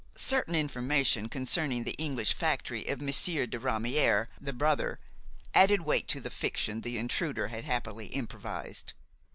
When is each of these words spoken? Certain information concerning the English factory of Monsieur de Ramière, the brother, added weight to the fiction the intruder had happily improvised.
Certain 0.15 0.55
information 0.55 1.29
concerning 1.29 1.83
the 1.83 1.91
English 1.91 2.33
factory 2.33 2.87
of 2.87 2.99
Monsieur 2.99 3.45
de 3.45 3.59
Ramière, 3.59 4.29
the 4.39 4.51
brother, 4.51 4.99
added 5.53 5.81
weight 5.81 6.07
to 6.07 6.19
the 6.19 6.31
fiction 6.31 6.81
the 6.81 6.97
intruder 6.97 7.49
had 7.49 7.65
happily 7.65 8.07
improvised. 8.07 8.93